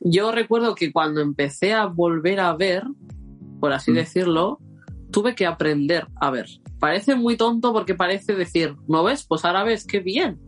[0.00, 2.84] Yo recuerdo que cuando empecé a volver a ver,
[3.60, 3.94] por así Mm.
[3.94, 4.60] decirlo,
[5.10, 6.46] tuve que aprender a ver.
[6.78, 9.24] Parece muy tonto porque parece decir, ¿no ves?
[9.26, 10.38] Pues ahora ves, qué bien.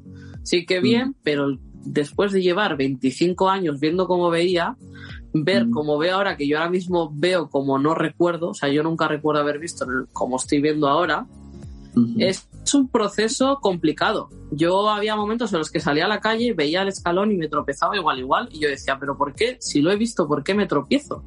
[0.43, 4.77] Sí, qué bien, pero después de llevar 25 años viendo cómo veía,
[5.33, 5.71] ver Mm.
[5.71, 9.09] como veo ahora, que yo ahora mismo veo como no recuerdo, o sea, yo nunca
[9.09, 11.27] recuerdo haber visto como estoy viendo ahora,
[12.19, 14.29] es un proceso complicado.
[14.51, 17.49] Yo había momentos en los que salía a la calle, veía el escalón y me
[17.49, 19.59] tropezaba igual, igual, y yo decía, pero ¿por qué?
[19.61, 21.23] Si lo he visto, ¿por qué me tropiezo?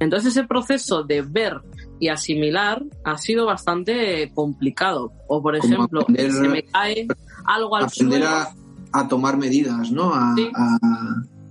[0.00, 1.60] Entonces ese proceso de ver
[2.00, 5.12] y asimilar ha sido bastante complicado.
[5.28, 7.06] O por ejemplo, aprender- se me cae
[7.44, 8.26] algo al suelo.
[8.26, 8.54] a,
[9.00, 10.12] a tomar medidas, ¿no?
[10.14, 10.50] A, Sí.
[10.54, 10.78] a-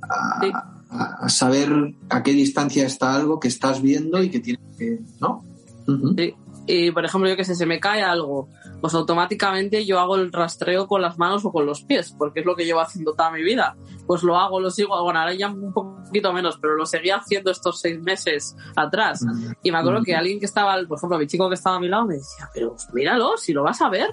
[0.10, 0.51] a- Sí.
[0.53, 5.43] a- saber a qué distancia está algo que estás viendo y que tienes que, ¿no?
[5.88, 6.13] Ujú.
[6.17, 6.34] Sí.
[6.67, 8.49] Y por ejemplo, yo que sé, se me cae algo,
[8.81, 12.45] pues automáticamente yo hago el rastreo con las manos o con los pies, porque es
[12.45, 13.75] lo que llevo haciendo toda mi vida.
[14.08, 17.51] Pues lo hago, lo sigo, bueno, ahora ya un poquito menos, pero lo seguía haciendo
[17.51, 19.23] estos seis meses atrás.
[19.62, 21.88] Y me acuerdo que alguien que estaba, por ejemplo, mi chico que estaba a mi
[21.88, 24.10] lado me decía, pero míralo, si lo vas a ver.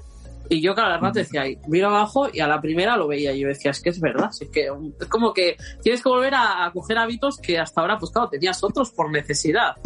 [0.48, 3.32] Y yo cada rato decía, "Ay, miro abajo y a la primera lo veía.
[3.32, 6.08] Y yo decía, es que es verdad, es que um, es como que tienes que
[6.08, 9.76] volver a, a coger hábitos que hasta ahora, pues claro, tenías otros por necesidad.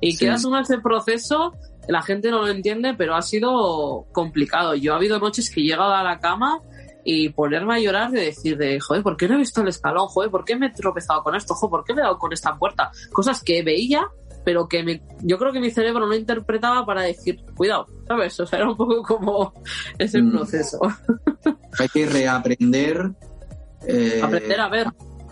[0.00, 0.18] Y Sí.
[0.26, 1.52] quedas uno en ese proceso,
[1.88, 4.74] la gente no lo entiende, pero ha sido complicado.
[4.74, 6.60] Yo ha habido noches que he llegado a la cama
[7.04, 10.06] y ponerme a llorar de decir de, joder, ¿por qué no he visto el escalón?
[10.06, 11.54] Joder, ¿por qué me he tropezado con esto?
[11.54, 12.92] Joder, ¿por qué me he dado con esta puerta?
[13.10, 14.06] Cosas que veía,
[14.44, 18.38] pero que me- yo creo que mi cerebro no interpretaba para decir, cuidado, ¿sabes?
[18.40, 19.52] O sea, era un poco como
[19.98, 20.30] ese Mm.
[20.32, 20.78] proceso.
[21.78, 23.12] Hay que reaprender
[23.86, 24.86] eh, Aprender a ver.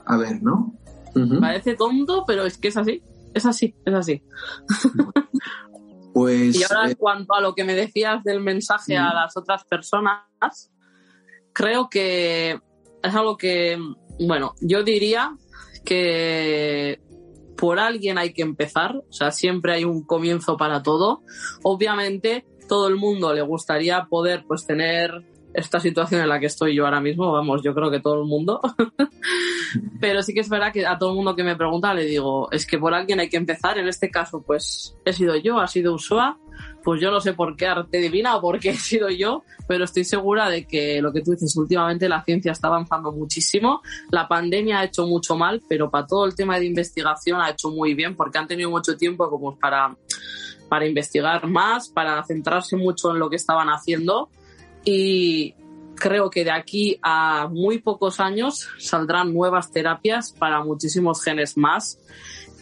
[0.07, 0.75] a ver, ¿no?
[1.41, 3.03] Parece tonto, pero es que es así.
[3.35, 4.23] Es así, es así.
[6.13, 9.37] Pues Y ahora, eh, en cuanto a lo que me decías del mensaje a las
[9.37, 10.25] otras personas,
[11.53, 12.59] creo que
[13.03, 13.79] es algo que,
[14.19, 15.37] bueno, yo diría
[15.85, 17.01] que
[17.61, 21.23] por alguien hay que empezar, o sea, siempre hay un comienzo para todo.
[21.63, 26.75] Obviamente, todo el mundo le gustaría poder, pues, tener esta situación en la que estoy
[26.75, 28.61] yo ahora mismo, vamos, yo creo que todo el mundo.
[30.01, 32.51] Pero sí que es verdad que a todo el mundo que me pregunta le digo,
[32.51, 33.79] es que por alguien hay que empezar.
[33.79, 36.39] En este caso, pues he sido yo, ha sido Usua.
[36.83, 39.85] Pues yo no sé por qué arte divina o por qué he sido yo, pero
[39.85, 43.83] estoy segura de que lo que tú dices, últimamente la ciencia está avanzando muchísimo.
[44.11, 47.71] La pandemia ha hecho mucho mal, pero para todo el tema de investigación ha hecho
[47.71, 49.97] muy bien porque han tenido mucho tiempo como para,
[50.69, 54.31] para investigar más, para centrarse mucho en lo que estaban haciendo
[54.85, 55.55] y
[55.95, 61.99] creo que de aquí a muy pocos años saldrán nuevas terapias para muchísimos genes más,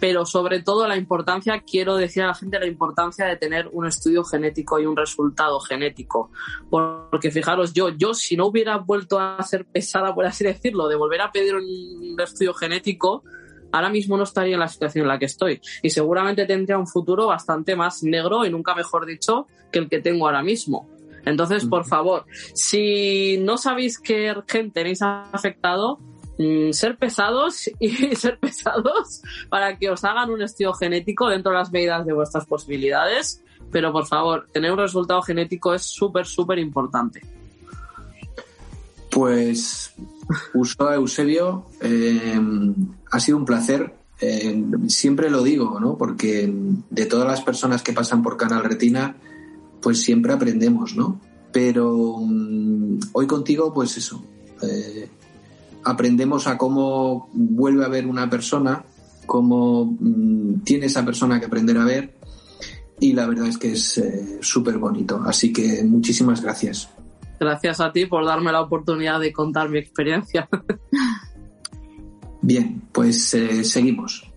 [0.01, 3.87] pero sobre todo la importancia, quiero decir a la gente la importancia de tener un
[3.87, 6.31] estudio genético y un resultado genético,
[6.71, 10.97] porque fijaros yo, yo si no hubiera vuelto a ser pesada, por así decirlo, de
[10.97, 13.25] volver a pedir un estudio genético,
[13.73, 15.61] ahora mismo no estaría en la situación en la que estoy.
[15.83, 20.01] Y seguramente tendría un futuro bastante más negro y nunca mejor dicho que el que
[20.01, 20.89] tengo ahora mismo.
[21.25, 25.99] Entonces, por favor, si no sabéis qué gen tenéis afectado,
[26.39, 31.59] mm, ser pesados y ser pesados para que os hagan un estudio genético dentro de
[31.59, 33.43] las medidas de vuestras posibilidades.
[33.71, 37.21] Pero por favor, tener un resultado genético es súper, súper importante.
[39.11, 39.95] Pues,
[40.55, 42.41] Usoa Eusebio, eh,
[43.11, 43.95] ha sido un placer.
[44.21, 45.97] Eh, siempre lo digo, ¿no?
[45.97, 46.53] Porque
[46.91, 49.17] de todas las personas que pasan por Canal Retina,
[49.81, 51.21] pues siempre aprendemos, ¿no?
[51.53, 54.23] Pero mm, hoy contigo, pues eso,
[54.63, 55.09] eh,
[55.85, 58.85] aprendemos a cómo vuelve a ver una persona,
[59.27, 62.19] cómo mm, tiene esa persona que aprender a ver
[63.01, 65.21] y la verdad es que es eh, súper bonito.
[65.25, 66.91] Así que muchísimas gracias.
[67.39, 70.49] Gracias a ti por darme la oportunidad de contar mi experiencia.
[72.43, 74.28] Bien, pues eh, seguimos.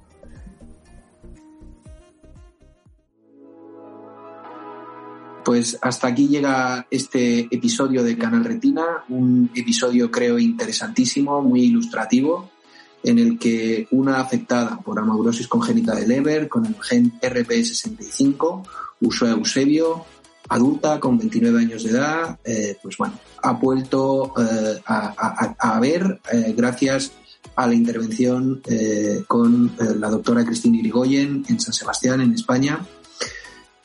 [5.43, 12.51] Pues hasta aquí llega este episodio de Canal Retina, un episodio creo interesantísimo, muy ilustrativo,
[13.03, 18.63] en el que una afectada por amaurosis congénita de Leber con el gen RP65,
[19.01, 20.05] usó Eusebio,
[20.49, 26.19] adulta con 29 años de edad, eh, pues bueno, ha vuelto eh, a, a, ver
[26.31, 27.13] eh, gracias
[27.55, 28.61] a la intervención
[29.27, 32.79] con la doctora Cristina Irigoyen en San Sebastián, en España.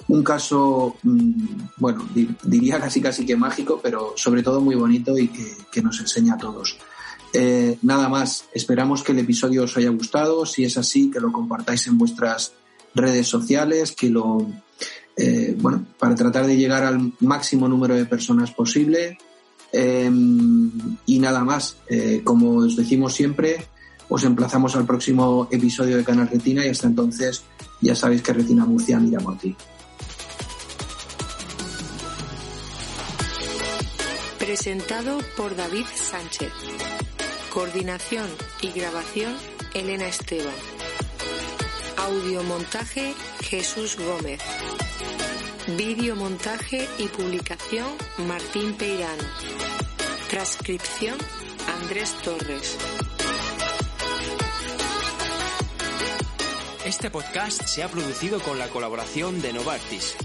[0.09, 1.33] Un caso, mm,
[1.79, 2.09] bueno,
[2.45, 6.39] diría casi casi que mágico, pero sobre todo muy bonito y que, nos enseña a
[6.39, 6.79] todos.
[7.33, 10.47] Eh, nada más, esperamos que el episodio os haya gustado.
[10.47, 12.53] Si es así, que lo compartáis en vuestras
[12.95, 14.47] redes sociales, que lo,
[15.59, 19.19] bueno, para tratar de llegar al máximo número de personas posible.
[19.73, 20.71] Em,
[21.07, 23.67] y nada más, eh, como os decimos siempre,
[24.09, 27.43] os emplazamos al próximo episodio de Canal Retina y hasta entonces
[27.81, 29.55] ya sabéis que Retina Murcia mira por ti.
[34.47, 36.53] Presentado por David Sánchez.
[37.53, 38.31] Coordinación
[38.63, 39.37] y grabación
[39.75, 40.55] Elena Esteban.
[41.97, 44.41] Audiomontaje Jesús Gómez.
[45.77, 47.89] Videomontaje y publicación
[48.19, 49.25] Martín Peirano.
[50.31, 51.19] Transcripción
[51.83, 52.79] Andrés Torres.
[56.85, 60.17] Este podcast se ha producido con la colaboración de Novartis